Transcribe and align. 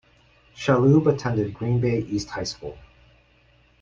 Shalhoub 0.55 1.05
attended 1.13 1.53
Green 1.53 1.79
Bay 1.79 1.99
East 1.99 2.31
High 2.31 2.45
School. 2.45 2.75